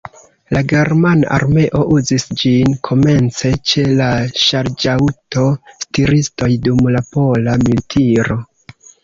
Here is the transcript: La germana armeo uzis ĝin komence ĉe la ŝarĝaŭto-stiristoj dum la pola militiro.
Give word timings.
La 0.55 0.61
germana 0.69 1.27
armeo 1.35 1.81
uzis 1.97 2.25
ĝin 2.43 2.73
komence 2.89 3.51
ĉe 3.73 3.85
la 4.01 4.09
ŝarĝaŭto-stiristoj 4.45 6.51
dum 6.67 6.83
la 6.99 7.05
pola 7.13 7.57
militiro. 7.69 8.41